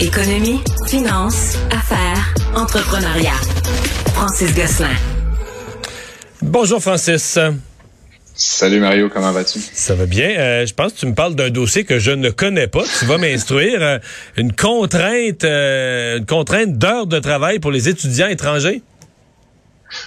[0.00, 3.40] Économie, finance, affaires, entrepreneuriat.
[4.12, 4.94] Francis Gosselin.
[6.42, 7.38] Bonjour Francis.
[8.34, 9.58] Salut Mario, comment vas-tu?
[9.58, 10.38] Ça va bien.
[10.38, 12.84] Euh, je pense que tu me parles d'un dossier que je ne connais pas.
[12.98, 13.80] Tu vas m'instruire.
[13.80, 13.98] Euh,
[14.36, 18.82] une contrainte, euh, une contrainte d'heures de travail pour les étudiants étrangers?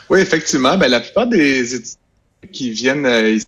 [0.07, 0.77] Oui, effectivement.
[0.77, 1.97] Ben, la plupart des étudiants
[2.53, 3.47] qui viennent ici,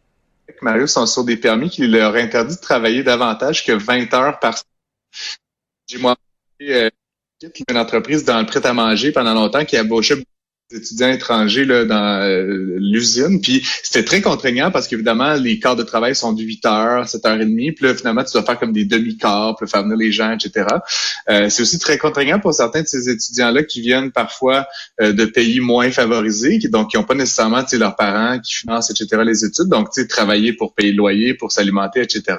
[0.63, 4.57] Mario, sont sur des permis qui leur interdit de travailler davantage que 20 heures par
[4.57, 5.37] semaine.
[5.87, 6.15] J'ai moi
[6.61, 10.23] une entreprise dans le prêt-à-manger pendant longtemps qui embauchait
[10.73, 13.41] étudiants étrangers là, dans euh, l'usine.
[13.41, 17.25] Puis c'était très contraignant parce qu'évidemment, les quarts de travail sont de 8 heures, 7
[17.25, 17.71] heures et demie.
[17.71, 20.67] Puis là, finalement, tu dois faire comme des demi-quarts, puis faire venir les gens, etc.
[21.29, 24.67] Euh, c'est aussi très contraignant pour certains de ces étudiants-là qui viennent parfois
[25.01, 28.91] euh, de pays moins favorisés, qui, donc qui n'ont pas nécessairement leurs parents qui financent,
[28.91, 29.67] etc., les études.
[29.67, 32.37] Donc, tu sais, travailler pour payer le loyer, pour s'alimenter, etc.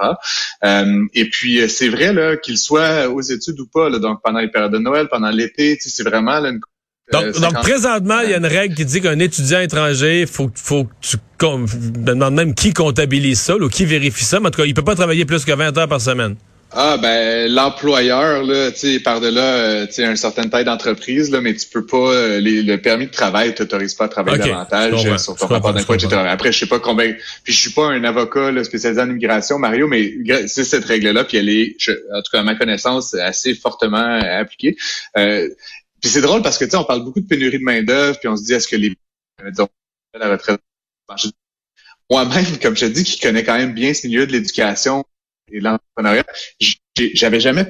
[1.15, 4.79] et puis, c'est vrai qu'ils soient aux études ou pas, donc pendant les périodes de
[4.79, 6.61] Noël, pendant l'été, c'est vraiment une
[7.11, 10.51] donc, euh, donc présentement, il y a une règle qui dit qu'un étudiant étranger, faut,
[10.55, 14.39] faut que tu demandes même qui comptabilise ça ou qui vérifie ça.
[14.39, 16.37] Mais en tout cas, il peut pas travailler plus que 20 heures par semaine.
[16.75, 21.31] Ah ben l'employeur là, tu sais par delà euh, tu sais une certaine taille d'entreprise
[21.31, 25.19] là, mais tu peux pas euh, le permis de travail t'autorise pas à travailler davantage
[25.19, 26.23] sur ton rapport d'emploi etc.
[26.27, 27.13] Après je sais pas combien,
[27.45, 30.15] puis je suis pas un avocat là, spécialisé en immigration Mario, mais
[30.47, 31.77] c'est cette règle là puis elle est,
[32.15, 34.77] en tout cas à ma connaissance assez fortement appliquée.
[35.19, 35.49] Euh,
[36.03, 38.19] puis c'est drôle parce que tu sais, on parle beaucoup de pénurie de main d'œuvre,
[38.19, 38.95] puis on se dit est-ce que les
[39.51, 39.69] disons,
[40.15, 40.61] la retraite
[42.11, 45.05] moi-même, comme je te dis, qui connais quand même bien ce milieu de l'éducation
[45.51, 46.25] et de l'entrepreneuriat,
[47.15, 47.67] j'avais jamais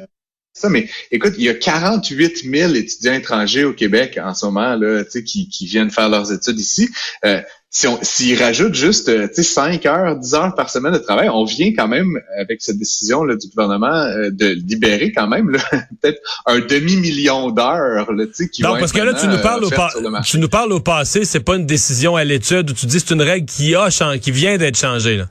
[0.54, 4.74] ça, mais écoute, il y a 48 000 étudiants étrangers au Québec en ce moment
[4.74, 6.90] là, qui, qui viennent faire leurs études ici.
[7.24, 7.40] Euh,
[7.74, 11.46] si on s'ils rajoutent juste euh, 5 heures, 10 heures par semaine de travail, on
[11.46, 15.52] vient quand même, avec cette décision là, du gouvernement, euh, de libérer quand même
[16.02, 18.06] peut-être un demi-million d'heures
[18.52, 19.70] qui Non, parce que là, tu nous parles au
[20.22, 23.14] tu nous parles au passé, c'est pas une décision à l'étude où tu dis c'est
[23.14, 23.88] une règle qui a
[24.18, 25.16] qui vient d'être changée.
[25.16, 25.28] Là.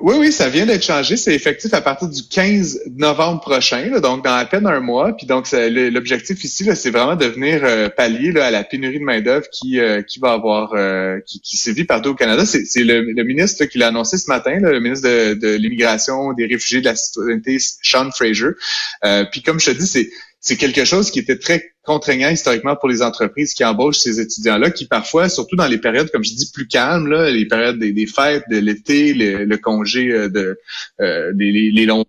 [0.00, 1.16] Oui, oui, ça vient d'être changé.
[1.16, 5.12] C'est effectif à partir du 15 novembre prochain, donc dans à peine un mois.
[5.16, 9.04] Puis donc l'objectif ici, c'est vraiment de venir euh, pallier là, à la pénurie de
[9.04, 12.46] main d'œuvre qui euh, qui va avoir euh, qui, qui sévit partout au Canada.
[12.46, 16.46] C'est le, le, ministre qui l'a annoncé ce matin, le ministre de, de l'immigration, des
[16.46, 18.50] réfugiés, de la citoyenneté, Sean Fraser.
[19.32, 20.10] puis comme je te dis,
[20.40, 24.70] c'est quelque chose qui était très contraignant historiquement pour les entreprises qui embauchent ces étudiants-là,
[24.70, 28.06] qui parfois, surtout dans les périodes, comme je dis, plus calmes, là, les périodes des,
[28.06, 30.60] fêtes, de l'été, le, congé euh, de
[31.00, 32.04] euh, les, longs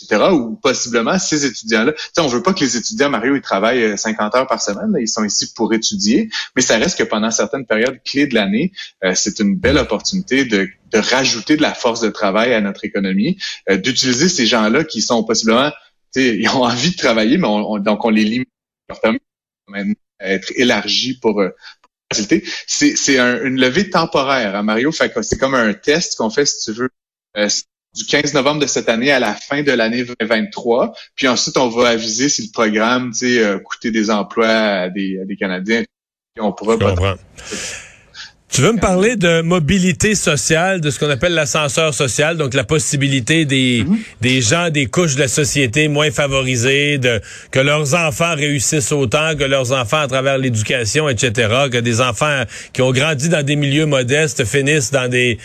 [0.00, 1.94] etc., ou possiblement ces étudiants-là.
[2.18, 4.94] On veut pas que les étudiants, Mario, ils travaillent 50 euh, heures par semaine.
[5.00, 8.70] ils sont ici pour étudier, mais ça reste que pendant certaines périodes clés de l'année,
[9.14, 13.36] c'est une belle opportunité de, de, rajouter de la force de travail à notre économie,
[13.68, 15.72] d'utiliser ces gens-là qui sont possiblement
[16.16, 18.48] ils ont envie de travailler, mais on, donc on les limite
[20.20, 21.50] être élargis pour, euh,
[22.12, 22.44] faciliter.
[22.66, 24.92] C'est une levée temporaire, hein, Mario.
[24.92, 26.90] Fait c'est comme un test qu'on fait, si tu veux,
[27.36, 27.48] euh,
[27.94, 30.94] du 15 novembre de cette année à la fin de l'année 2023.
[31.14, 34.88] Puis ensuite, on va aviser si le programme, tu sais, euh, coûter des emplois à
[34.90, 35.84] des, à des Canadiens.
[36.38, 36.76] on pourra
[38.54, 42.62] tu veux me parler de mobilité sociale, de ce qu'on appelle l'ascenseur social, donc la
[42.62, 43.84] possibilité des,
[44.20, 47.20] des gens des couches de la société moins favorisées, de
[47.50, 52.44] que leurs enfants réussissent autant que leurs enfants à travers l'éducation, etc., que des enfants
[52.72, 55.36] qui ont grandi dans des milieux modestes finissent dans des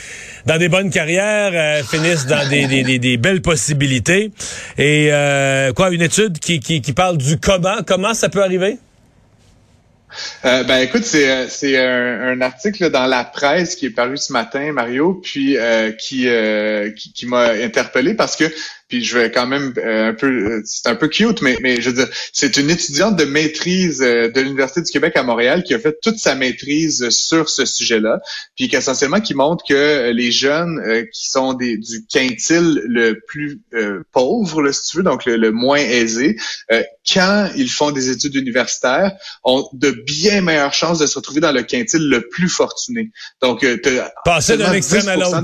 [0.45, 4.29] dans des bonnes carrières, euh, finissent dans des, des, des, belles possibilités.
[4.77, 8.77] Et euh, quoi, une étude qui, qui, qui parle du comment, comment ça peut arriver?
[10.45, 14.33] Euh, ben écoute, c'est euh, c'est un, article dans la presse qui est paru ce
[14.33, 16.27] matin, Mario, puis euh, qui,
[16.95, 18.45] qui, qui m'a interpellé parce que
[18.89, 21.79] puis je vais quand même euh, un peu, euh, c'est un peu cute, mais, mais
[21.79, 25.63] je veux dire, c'est une étudiante de maîtrise euh, de l'Université du Québec à Montréal
[25.63, 28.19] qui a fait toute sa maîtrise sur ce sujet-là,
[28.55, 30.81] puis essentiellement qui montre que les jeunes
[31.13, 33.61] qui sont des, du quintile le plus
[34.11, 36.37] pauvre, là, si tu veux, donc le, moins aisé,
[37.07, 39.11] quand ils font des études universitaires,
[39.43, 43.11] ont de bien meilleures chances de se retrouver dans le quintile le plus fortuné.
[43.41, 43.65] Donc,
[44.25, 45.41] passer d'un extrême à l'autre.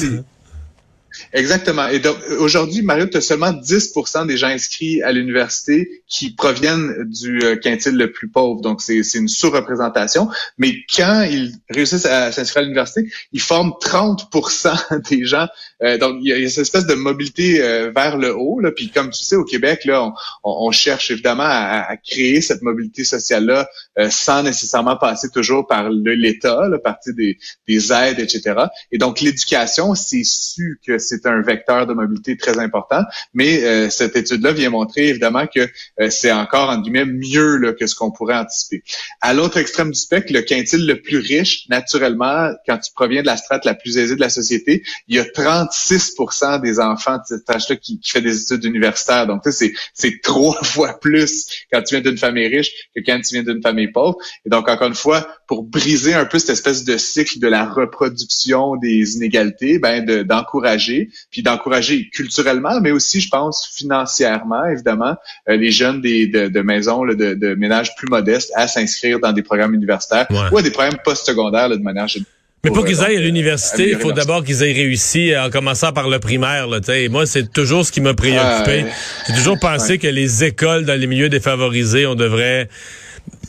[1.33, 1.87] Exactement.
[1.87, 6.93] Et donc, aujourd'hui, Mario, tu as seulement 10% des gens inscrits à l'université qui proviennent
[7.05, 8.61] du euh, quintile le plus pauvre.
[8.61, 10.29] Donc, c'est une sous-représentation.
[10.57, 15.47] Mais quand ils réussissent à s'inscrire à l'université, ils forment 30% des gens.
[15.83, 18.59] Euh, donc, il y, a, cette espèce de mobilité euh, vers le haut.
[18.59, 18.71] Là.
[18.71, 20.13] Puis, comme tu sais, au Québec, là,
[20.43, 23.67] on, cherche évidemment à, créer cette mobilité sociale-là
[24.09, 28.65] sans nécessairement passer toujours par l'État, par des, des aides, etc.
[28.91, 33.01] Et donc, l'éducation, c'est su que c'est un vecteur de mobilité très important.
[33.33, 35.69] Mais cette étude-là vient montrer évidemment que
[36.09, 38.83] c'est encore en guillemets mieux là, que ce qu'on pourrait anticiper.
[39.21, 43.27] À l'autre extrême du spectre, le quintile le plus riche, naturellement, quand tu proviens de
[43.27, 47.23] la strate la plus aisée de la société, il y a 36% des enfants de
[47.25, 49.27] cette âge-là qui, qui fait des études universitaires.
[49.27, 53.35] Donc, c'est c'est trois fois plus quand tu viens d'une famille riche que quand tu
[53.35, 54.17] viens d'une famille pauvre.
[54.45, 57.65] Et donc, encore une fois, pour briser un peu cette espèce de cycle de la
[57.65, 60.94] reproduction des inégalités, ben d'encourager,
[61.31, 65.15] puis d'encourager culturellement, mais aussi, je pense, financièrement, évidemment,
[65.49, 69.19] euh, les jeunes des, de, de maisons, là, de, de, ménages plus modestes à s'inscrire
[69.19, 72.31] dans des programmes universitaires ou à des programmes postsecondaires de manière générale.
[72.65, 76.09] Mais pour qu'ils aillent à l'université, il faut d'abord qu'ils aient réussi en commençant par
[76.09, 76.67] le primaire.
[76.67, 76.79] Là,
[77.11, 78.85] moi, c'est toujours ce qui m'a préoccupé.
[79.27, 82.67] J'ai toujours pensé que les écoles dans les milieux défavorisés, on devrait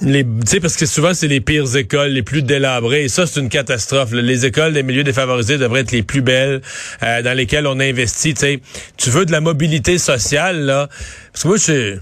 [0.02, 3.04] les tu sais parce que souvent c'est les pires écoles les plus délabrées.
[3.04, 6.60] Et ça c'est une catastrophe les écoles des milieux défavorisés devraient être les plus belles
[7.02, 8.60] euh, dans lesquelles on investit tu sais.
[8.96, 10.88] Tu veux de la mobilité sociale là.
[11.32, 11.98] Parce que moi je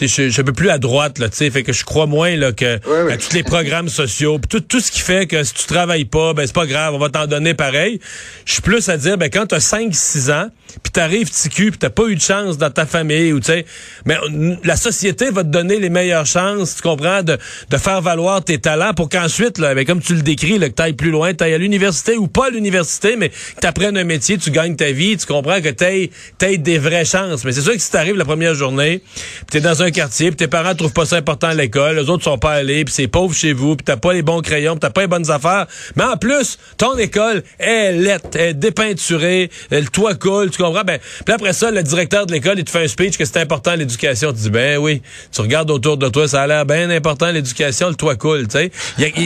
[0.00, 2.36] je suis un peu plus à droite là, tu sais, fait que je crois moins
[2.36, 2.76] là que
[3.10, 6.34] à tous les programmes sociaux, tout tout ce qui fait que si tu travailles pas,
[6.34, 8.00] ben c'est pas grave, on va t'en donner pareil.
[8.44, 10.50] Je suis plus à dire ben quand tu as 5 6 ans,
[10.82, 13.66] puis t'arrives ticu, puis t'as pas eu de chance dans ta famille ou tu sais,
[14.04, 14.16] mais
[14.64, 17.38] la société va te donner les meilleures chances, tu comprends de,
[17.70, 20.74] de faire valoir tes talents pour qu'ensuite là, ben, comme tu le décris, là, que
[20.74, 24.38] t'ailles plus loin, t'ailles à l'université ou pas à l'université, mais que t'apprennes un métier,
[24.38, 27.44] tu gagnes ta vie, tu comprends que t'aies t'aies des vraies chances.
[27.44, 30.36] Mais c'est sûr que si t'arrives la première journée, puis t'es dans un quartier, puis
[30.36, 33.08] tes parents trouvent pas ça important à l'école, les autres sont pas allés, puis c'est
[33.08, 35.66] pauvre chez vous, puis t'as pas les bons crayons, puis t'as pas les bonnes affaires.
[35.96, 40.84] Mais en plus, ton école est lettre, est dépeinturée, le toit coule, tu comprends?
[40.84, 43.38] Ben, puis après ça, le directeur de l'école, il te fait un speech que c'est
[43.38, 44.32] important l'éducation.
[44.32, 45.02] Tu dis, ben oui,
[45.32, 48.58] tu regardes autour de toi, ça a l'air bien important l'éducation, le toit coule, tu
[48.58, 48.72] sais.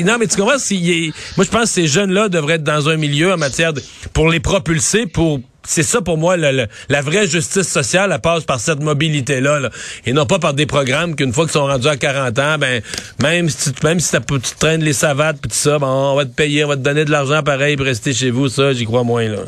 [0.04, 0.58] Non, mais tu comprends?
[0.58, 3.82] Si, moi, je pense que ces jeunes-là devraient être dans un milieu en matière de,
[4.12, 8.58] pour les propulser, pour c'est ça pour moi, la, vraie justice sociale, elle passe par
[8.58, 9.70] cette mobilité-là,
[10.04, 12.82] et non pas par des programmes qu'une fois qu'ils sont rendus à 40 ans, ben
[13.22, 16.24] même si tu, même si tu traînes les savates puis tout ça, bon, on va
[16.24, 18.84] te payer, on va te donner de l'argent pareil pour rester chez vous, ça, j'y
[18.84, 19.38] crois moins là.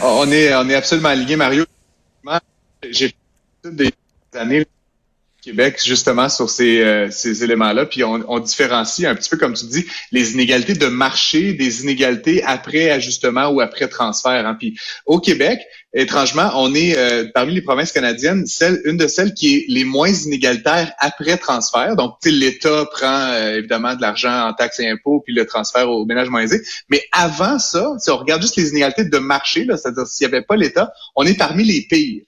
[0.00, 1.64] On est on est absolument aligné, Mario.
[2.90, 3.14] J'ai
[3.62, 3.92] fait des
[4.34, 4.66] années
[5.42, 9.66] Québec justement sur ces, euh, ces éléments-là, puis on, différencie un petit peu comme tu
[9.66, 14.46] dis les inégalités de marché des inégalités après ajustement ou après transfert.
[14.46, 14.56] Hein.
[15.04, 15.60] Au Québec,
[15.94, 19.84] étrangement, on est euh, parmi les provinces canadiennes, celle, une de celles qui est les
[19.84, 21.96] moins inégalitaires après transfert.
[21.96, 26.04] Donc, l'État prend euh, évidemment de l'argent en taxes et impôts, puis le transfert aux
[26.06, 26.62] ménages moins aisés.
[26.88, 30.44] Mais avant ça, si on regarde juste les inégalités de marché, c'est-à-dire s'il n'y avait
[30.44, 32.22] pas l'État, on est parmi les pires.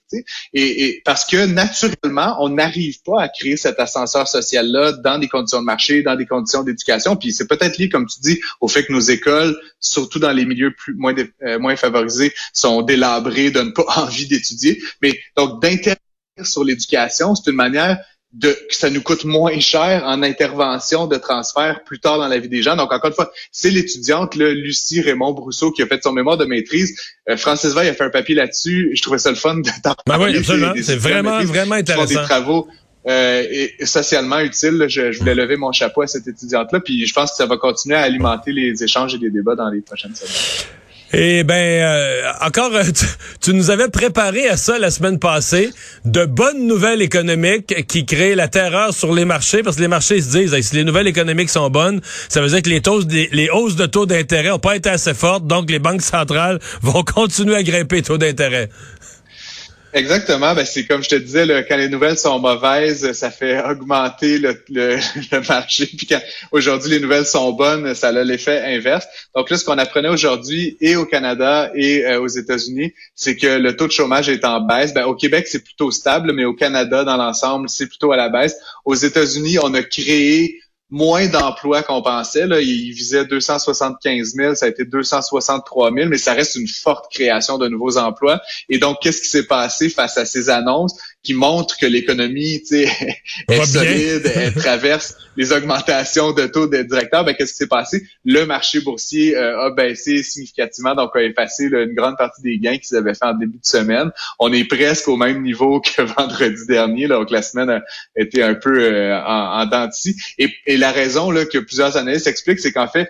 [0.53, 5.27] Et, et, parce que naturellement, on n'arrive pas à créer cet ascenseur social-là dans des
[5.27, 7.15] conditions de marché, dans des conditions d'éducation.
[7.15, 10.45] Puis c'est peut-être lié, comme tu dis, au fait que nos écoles, surtout dans les
[10.45, 11.13] milieux plus moins,
[11.43, 14.81] euh, moins favorisés, sont délabrées donne pas envie d'étudier.
[15.01, 15.97] Mais donc, d'intervenir
[16.43, 17.97] sur l'éducation, c'est une manière
[18.35, 22.37] de que ça nous coûte moins cher en intervention de transfert plus tard dans la
[22.37, 22.75] vie des gens.
[22.75, 26.45] Donc, encore une fois, c'est l'étudiante, Lucie Raymond Brousseau, qui a fait son mémoire de
[26.45, 26.99] maîtrise.
[27.29, 28.91] Euh, Francis Veil a fait un papier là-dessus.
[28.93, 29.69] Je trouvais ça le fun de
[30.05, 30.73] ben oui, absolument.
[30.81, 32.21] C'est vraiment, vraiment intéressant.
[32.21, 32.67] des travaux
[33.07, 34.85] euh, et socialement utiles.
[34.89, 36.81] Je, je, voulais lever mon chapeau à cette étudiante-là.
[36.81, 39.69] Puis je pense que ça va continuer à alimenter les échanges et les débats dans
[39.69, 40.75] les prochaines semaines.
[41.17, 42.83] Eh ben, euh, encore, euh,
[43.39, 45.69] tu, nous avais préparé à ça la semaine passée,
[46.03, 50.19] de bonnes nouvelles économiques qui créent la terreur sur les marchés, parce que les marchés
[50.21, 53.49] se disent, si les nouvelles économiques sont bonnes, ça veut dire que les, taux, les,
[53.49, 57.55] hausses de taux d'intérêt n'ont pas été assez fortes, donc les banques centrales vont continuer
[57.55, 58.69] à grimper les taux d'intérêt.
[59.95, 60.53] Exactement.
[60.53, 64.39] Ben, c'est comme je te disais, là, quand les nouvelles sont mauvaises, ça fait augmenter
[64.39, 65.85] le, le, marché.
[65.85, 66.19] Puis quand
[66.51, 69.07] aujourd'hui les nouvelles sont bonnes, ça a l'effet inverse.
[69.33, 73.47] Donc là, ce qu'on apprenait aujourd'hui et au Canada et euh, aux États-Unis, c'est que
[73.47, 74.93] le taux de chômage est en baisse.
[74.93, 78.27] Ben, au Québec, c'est plutôt stable, mais au Canada, dans l'ensemble, c'est plutôt à la
[78.27, 78.57] baisse.
[78.83, 82.47] Aux États-Unis, on a créé moins d'emplois qu'on pensait.
[82.47, 82.61] Là.
[82.61, 87.57] Il visait 275 000, ça a été 263 000, mais ça reste une forte création
[87.57, 88.41] de nouveaux emplois.
[88.69, 90.95] Et donc, qu'est-ce qui s'est passé face à ces annonces?
[91.25, 97.35] Qui montre que l'économie est solide, elle traverse les augmentations de taux de directeurs, ben,
[97.35, 98.07] qu'est-ce qui s'est passé?
[98.23, 102.77] Le marché boursier euh, a baissé significativement, donc a effacé une grande partie des gains
[102.77, 104.11] qu'ils avaient fait en début de semaine.
[104.39, 107.81] On est presque au même niveau que vendredi dernier, donc la semaine a
[108.15, 109.89] été un peu euh, en, en dents
[110.37, 113.09] et, et, la raison là, que plusieurs analystes expliquent, c'est qu'en fait,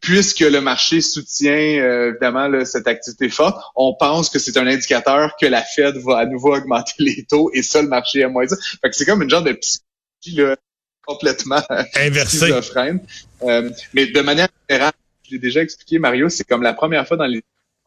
[0.00, 5.32] puisque le marché soutient euh, évidemment cette activité forte, on pense que c'est un indicateur
[5.40, 8.46] que la Fed va à nouveau augmenter les taux et ça, le marché a moins
[8.46, 8.56] ça.
[8.80, 10.56] Fait que c'est comme une genre de psychologie
[11.04, 11.62] complètement
[12.26, 13.00] schizophrène.
[13.42, 14.92] Euh, mais de manière générale,
[15.24, 17.42] je l'ai déjà expliqué, Mario, c'est comme la première fois dans les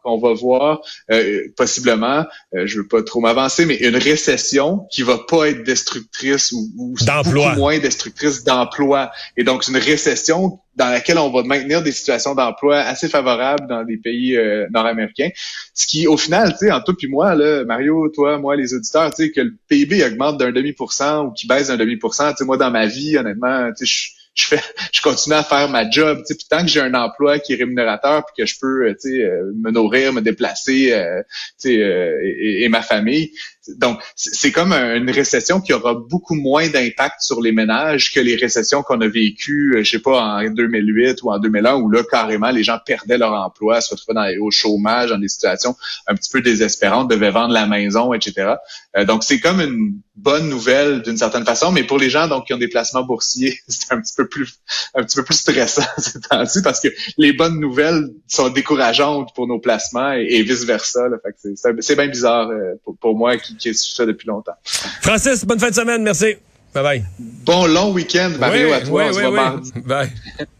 [0.05, 0.81] qu'on va voir
[1.11, 5.63] euh, possiblement, euh, je veux pas trop m'avancer, mais une récession qui va pas être
[5.63, 6.95] destructrice ou, ou
[7.25, 9.11] beaucoup moins destructrice d'emploi.
[9.35, 13.83] Et donc une récession dans laquelle on va maintenir des situations d'emploi assez favorables dans
[13.83, 15.29] des pays euh, nord-américains.
[15.73, 18.73] Ce qui, au final, tu sais, en toi puis moi, là, Mario, toi, moi, les
[18.73, 21.77] auditeurs, tu sais, que le PIB augmente d'un demi pour cent ou qui baisse d'un
[21.77, 24.59] demi pour cent, tu sais, moi, dans ma vie, honnêtement, tu sais, je fais,
[24.93, 26.21] je continue à faire ma job.
[26.27, 29.23] Puis tant que j'ai un emploi qui est rémunérateur, puis que je peux, tu sais,
[29.23, 31.21] euh, me nourrir, me déplacer, euh,
[31.59, 33.31] tu sais, et, ma famille,
[33.77, 38.35] donc, c'est comme une récession qui aura beaucoup moins d'impact sur les ménages que les
[38.35, 42.03] récessions qu'on a vécues, euh, je sais pas, en 2008 ou en 2001, où là,
[42.09, 45.75] carrément, les gens perdaient leur emploi, se retrouvaient au chômage, dans des situations
[46.07, 48.55] un petit peu désespérantes, devaient vendre la maison, etc.
[48.97, 52.45] Euh, donc, c'est comme une bonne nouvelle d'une certaine façon, mais pour les gens donc
[52.45, 54.59] qui ont des placements boursiers, c'est un petit peu plus
[54.93, 59.47] un petit peu plus stressant ces temps-ci parce que les bonnes nouvelles sont décourageantes pour
[59.47, 61.07] nos placements et, vice versa.
[61.79, 64.55] C'est bien bizarre euh, pour, pour moi qui qui est ça depuis longtemps.
[65.01, 66.03] Francis, bonne fin de semaine.
[66.03, 66.35] Merci.
[66.73, 67.05] Bye bye.
[67.19, 69.05] Bon long week-end, Mario, à toi.
[69.05, 69.71] on se voit mardi.
[69.85, 70.11] Bye.